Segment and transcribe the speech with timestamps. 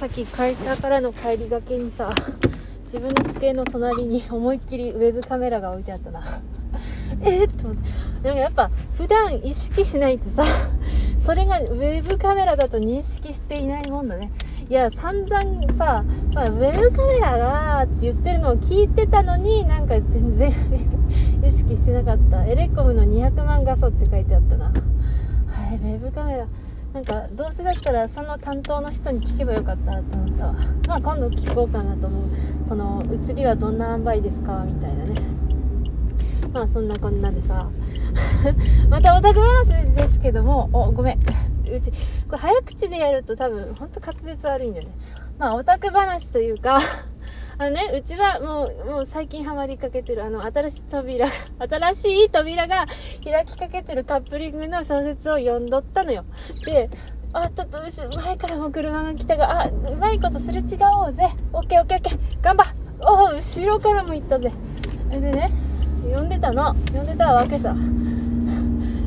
[0.00, 2.10] さっき会社からの帰りがけにさ
[2.84, 6.40] 自分の机の隣に思いっきりウェブカメラが置いてあったな。
[7.20, 7.82] えっと思って。
[8.22, 10.42] でもやっぱ普段意識しないとさ
[11.18, 14.32] それがウェブカメラだと認識していないもんだね。
[14.70, 20.50] いや散々さ、まあ、ウェブカメラがって言ってるのを聞いてたのになんか全然
[21.46, 22.46] 意識してなかった。
[22.46, 24.72] エレコムの200万画素って書いてあったな。
[24.72, 26.46] あれウェブカメラ。
[26.92, 30.54] なんかどうせだったらその担当の人に聞けばよかったと思ったわ。
[30.88, 32.24] まあ今度聞こうかなと思う。
[32.68, 35.14] その写りはどんな塩梅ですかみたいなね。
[36.52, 37.68] まあそんなこんなでさ。
[38.90, 40.68] またオタク話ですけども。
[40.72, 41.20] おごめん。
[41.20, 41.92] うち
[42.26, 44.94] これ早口でやると多分ほんと滑舌悪いんだよね。
[45.38, 46.80] まあオタク話というか。
[47.60, 51.26] あのね、うちはもう、もう最近ハマりかけてる、あの、新しい扉、
[51.60, 52.86] 新しい扉が
[53.22, 56.24] 開きかけてるカップリングの小説を読んどったのよ。
[56.64, 56.88] で、
[57.34, 60.64] あ、ちょっと後ろ前からも車が来たが、あ、うまいことすれ違
[61.04, 61.28] おうぜ。
[61.52, 62.18] オッケーオッケーオッケー。
[62.42, 62.64] 頑張
[63.00, 64.50] お後ろからも行ったぜ。
[65.10, 65.50] でね、
[66.04, 66.74] 読んでたの。
[66.86, 67.76] 読んでたわけさ。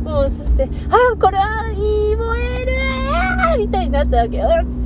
[0.03, 2.73] もう、そして、あ、これはいい燃える
[3.57, 4.41] みたいになったわけ。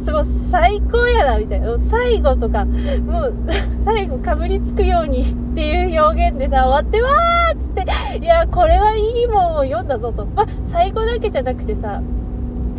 [0.05, 1.77] すごい最高やな、みたいな。
[1.89, 3.33] 最後とか、もう、
[3.83, 10.25] 最後かぶりつくようにっていう表現でさ、終わってわーっつって、いや、これはいいもんを読んだぞと。
[10.25, 12.01] まあ、最後だけじゃなくてさ、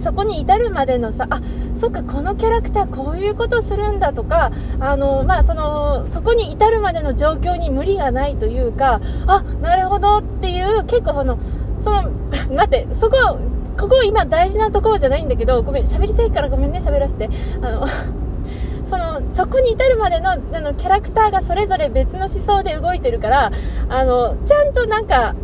[0.03, 1.41] そこに至るまでのさ、あ、
[1.75, 11.39] そっか、このキャラクターこういうことするんだとか、あの、まあ、その、そこに至るまでの状況に無理がないというか、あ、なるほどっていう、結構その、
[11.81, 12.03] その、
[12.55, 13.39] 待って、そこ、
[13.79, 17.29] ここ今大事なところじゃないんだけど、ごめん、喋りたいからごめんね、喋らせて。
[17.63, 17.87] あの、
[18.85, 23.53] その、そこに至るまでの、あの、キャラクターがそれぞれ別の思想で動いてるから、
[23.89, 25.35] あの、ちゃんとなんか、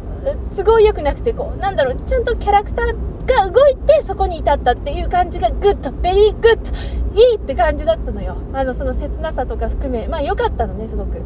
[0.57, 2.95] 都合良くなくて、こう、なんだろう、ちゃんとキャラクター
[3.27, 8.37] が動いてそこに至ったっていう感じが good、very good、いいって感じだったのよ。
[8.53, 11.19] あの、その切なさとか含め、まあ良かったのね、すごく。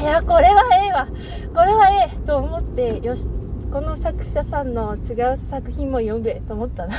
[0.00, 1.08] いや、これはええわ。
[1.54, 3.28] これはええと思って、よし、
[3.74, 6.94] この作者さんの違う作品も読めと思ったな。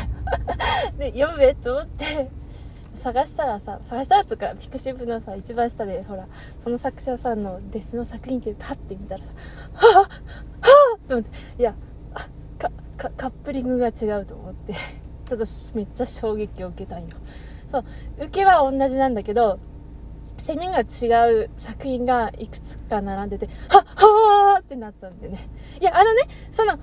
[1.00, 2.30] で読めと思って
[2.96, 6.28] 探したらさ探したらとか pixiv のさ一番下でほら
[6.62, 9.32] その作者さんのデスの作品ってパッて見たらさ
[9.74, 11.32] はぁはぁと思って。
[11.58, 11.74] いや
[12.60, 14.74] かかカップリングが違うと思って。
[14.74, 17.16] ちょっとめっちゃ衝撃を受けたんよ。
[17.72, 17.84] そう
[18.18, 19.60] 受けは同じなんだけど
[20.40, 24.25] 宣言が違う作品がいくつか並んでて、はっは
[24.66, 25.48] ってなったんでね。
[25.80, 26.80] いや、あのね、その、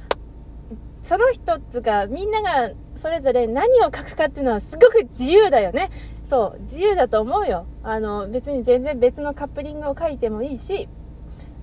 [1.03, 5.91] その一つが、みんながそれぞれ何を書くかっていうのはすごく自由だよね。
[6.25, 7.67] そう、自由だと思うよ。
[7.83, 10.89] あの、別に全然別のカップリングを書いてもいいし、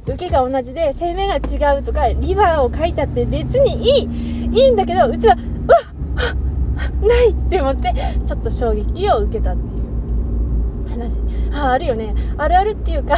[0.04, 7.94] 受けが同じで、生命が違うとか、リバーを書いたって別にいい、いいんだけど、うちは、うわっないって思って、
[8.26, 9.80] ちょっと衝撃を受けたっていう。
[10.90, 11.20] 話
[11.54, 13.16] ああるよねあるあるっていうか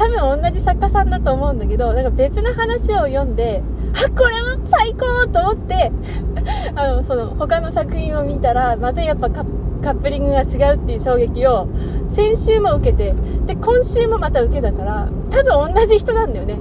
[0.00, 3.62] 多分同じ作家さんだと思うんだけどなんか別の話を読んで
[3.92, 5.92] あこれは最高と思って
[6.74, 11.68] あのその他の作品を見たらまたやっぱカップリングが違うっていう衝撃を
[12.14, 16.58] 先週も受けてで今週もまた受けたから多分同じ人なんだよね。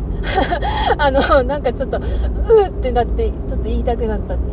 [0.98, 4.52] あのなんかちょっとうーってなってちょっと言いたくなったって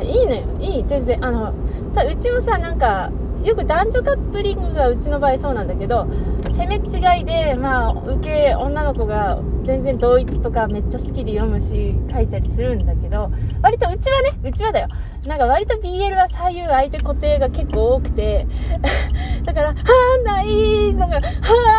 [0.00, 0.04] いう。
[0.04, 0.40] いやいいのよ。
[0.60, 1.24] いい全然。
[1.24, 1.52] あの
[1.94, 3.10] さうちもさなんか
[3.44, 6.06] よく男女カップリングがうちの場合そうなんだけど
[6.50, 13.30] 攻め違いでまあ受け女の子が全然同一とかめっちゃ好きで読むし書いたりするんだけど
[13.62, 14.88] 割とうちはねうちはだよ。
[15.26, 18.46] なんか割と BL は左右相手固定が結構多くて
[19.44, 21.22] だからはあないのがは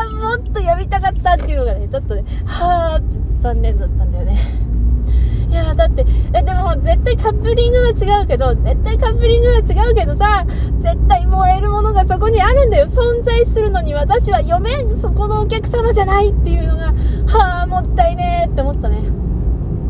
[0.08, 4.63] あもっと読みたかったっていうのがねちょっとねはあって残念だったんだよね。
[5.74, 10.46] やだって、え、でも絶対カップリングは違うけど、絶対カップリングは違うけどさ、
[10.80, 12.88] 絶対燃えるものがそこにあるんだよ。
[12.88, 16.94] 存在するのに私は読めん、そこのお客様じゃないっていうのが、
[17.28, 19.00] はあ、もったいねーって思ったね。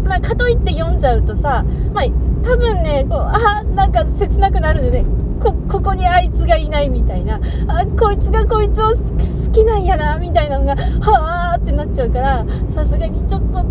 [0.04, 1.64] まあ、かといって読んじゃうとさ、
[1.94, 2.06] まあ、
[2.44, 5.06] 多分ね、こう、あなんか切なくなるんでね、
[5.42, 13.64] こ、ここにあいつがいないみたいな、あ、こいつがこいつを好きなんやな、みたいなのが、はあってなっちゃうから、さすがにちょっと、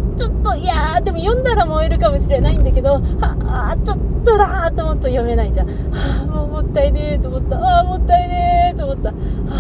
[2.03, 3.01] かもしれないんだけど、は
[3.73, 5.69] あ、ちょっとだーと思うと読めないじゃん。
[5.69, 5.73] は
[6.23, 7.57] あ、もうもったいねーと思った。
[7.59, 9.11] ああ、もったいねーと思った。
[9.11, 9.15] は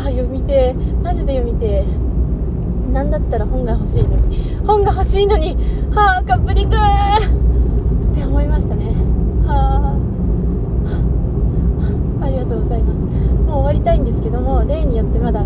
[0.07, 1.03] あ、読みてー。
[1.03, 2.93] マジで読みてー。
[2.93, 4.37] なんだったら本が欲しいのに。
[4.67, 5.57] 本が欲しいのに、
[5.95, 8.87] はあ、カップリングーって思いましたね。
[9.47, 9.95] は
[12.21, 12.99] あ、ありがとうございます。
[13.47, 15.45] もう終わりたいんですけども、例によってまだ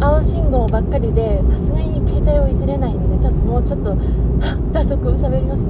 [0.00, 1.95] 青信号ばっかりで、さすがに
[2.28, 3.96] 帯をいじれないのでちょっともうちょっと
[4.72, 5.68] 打足を喋りますね。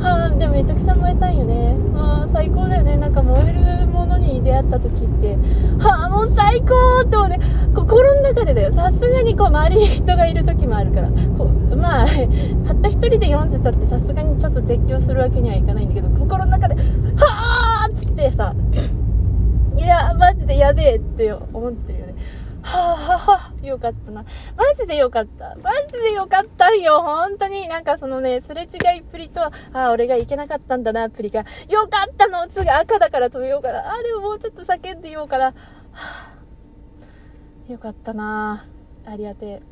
[0.00, 1.76] はあでもめちゃくちゃ燃えたいよね。
[1.94, 2.96] ああ最高だよね。
[2.96, 5.36] なんか燃えるものに出会った時って。
[5.78, 7.40] はあもう最高とね。
[7.74, 8.72] 心の中でだよ。
[8.72, 11.08] さすがにこう周りに人がいる時もあるから。
[11.36, 16.74] こうまあたった一人で読んでたってさすがにちょっと絶叫するわけにはいかないんだけど心の中で
[17.16, 18.54] はあっつってさ
[19.76, 22.14] いやマジでやべえって思ってるよね。
[22.62, 24.24] はあ、は はよかったな。
[24.56, 25.56] マジでよかった。
[25.62, 27.02] マジでよかったんよ。
[27.02, 27.68] 本当に。
[27.68, 31.40] なんかそのね、すれ違いっぷりと、ああ、俺がいけなかったんだな、プリが。
[31.68, 33.78] よかったの次赤だから止めようかな。
[33.80, 35.46] ああ、でももうちょっと叫んで言おうかな。
[35.46, 35.52] は
[37.68, 38.64] あ、よかったな。
[39.06, 39.62] ありがてえ。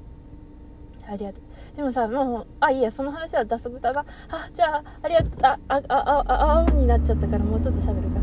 [1.09, 1.77] ありがてえ。
[1.77, 4.05] でもさ、もう、あ、いいや、その話は脱足だな。
[4.31, 5.31] あ、じゃあ、ありがとう。
[5.43, 8.21] あ、あ、あ、あ、青になっちゃったからもうちょっと喋るか。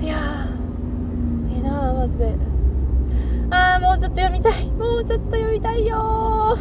[0.00, 2.59] いやー、ええなマジで。
[3.50, 4.66] ああ、もうちょっと読みたい。
[4.72, 6.56] もうちょっと読みたいよ